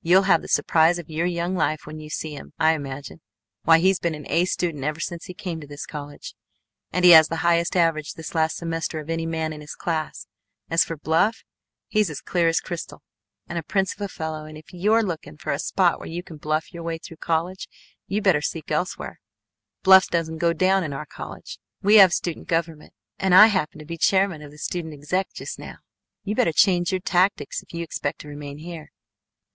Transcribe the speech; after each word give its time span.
You'll 0.00 0.22
have 0.22 0.40
the 0.40 0.48
surprise 0.48 0.98
of 0.98 1.10
your 1.10 1.26
young 1.26 1.54
life 1.54 1.80
when 1.84 2.00
you 2.00 2.08
see 2.08 2.32
him, 2.34 2.54
I 2.58 2.72
imagine. 2.72 3.20
Why, 3.64 3.78
he's 3.78 3.98
been 4.00 4.14
an 4.14 4.24
A 4.30 4.46
student 4.46 4.82
ever 4.84 5.00
since 5.00 5.26
he 5.26 5.34
came 5.34 5.60
to 5.60 5.66
this 5.66 5.84
college, 5.84 6.34
and 6.94 7.04
he 7.04 7.10
has 7.10 7.28
the 7.28 7.44
highest 7.44 7.76
average 7.76 8.14
this 8.14 8.34
last 8.34 8.56
semester 8.56 9.00
of 9.00 9.10
any 9.10 9.26
man 9.26 9.52
in 9.52 9.60
his 9.60 9.74
class. 9.74 10.28
As 10.70 10.82
for 10.82 10.96
bluff, 10.96 11.44
he's 11.88 12.08
as 12.08 12.22
clear 12.22 12.48
as 12.48 12.58
crystal, 12.58 13.02
and 13.48 13.58
a 13.58 13.62
prince 13.62 13.92
of 13.92 14.00
a 14.00 14.08
fellow; 14.08 14.46
and 14.46 14.56
if 14.56 14.72
you're 14.72 15.02
looking 15.02 15.36
for 15.36 15.52
a 15.52 15.58
spot 15.58 15.98
where 15.98 16.08
you 16.08 16.22
can 16.22 16.38
bluff 16.38 16.72
your 16.72 16.82
way 16.82 16.96
through 16.96 17.18
college 17.18 17.68
you 18.06 18.22
better 18.22 18.40
seek 18.40 18.70
elsewhere. 18.70 19.20
Bluff 19.82 20.08
doesn't 20.08 20.38
go 20.38 20.54
down 20.54 20.84
in 20.84 20.94
our 20.94 21.04
college. 21.04 21.58
We 21.82 21.96
have 21.96 22.14
student 22.14 22.48
government, 22.48 22.94
and 23.18 23.34
I 23.34 23.48
happen 23.48 23.78
to 23.80 23.84
be 23.84 23.98
chairman 23.98 24.40
of 24.40 24.52
the 24.52 24.56
student 24.56 24.94
exec. 24.94 25.34
just 25.34 25.58
now. 25.58 25.80
You 26.24 26.34
better 26.34 26.52
change 26.54 26.92
your 26.92 27.00
tactics 27.02 27.62
if 27.62 27.74
you 27.74 27.82
expect 27.84 28.20
to 28.22 28.28
remain 28.28 28.56
here. 28.56 28.88